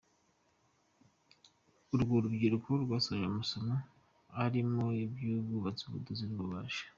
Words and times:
Urwo 1.93 2.13
rubyiruko 2.23 2.69
rwasoje 2.83 3.25
amasomo 3.27 3.75
arimo 4.43 4.81
ay’ubwubatsi, 5.21 5.83
ubudozi 5.85 6.23
n’ububaji. 6.25 6.83